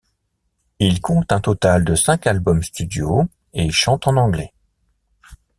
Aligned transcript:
Ils 0.79 0.99
comptent 0.99 1.31
un 1.31 1.41
total 1.41 1.85
de 1.85 1.93
cinq 1.93 2.25
albums 2.25 2.63
studio, 2.63 3.27
et 3.53 3.69
chantent 3.69 4.07
en 4.07 4.17
anglais. 4.17 4.51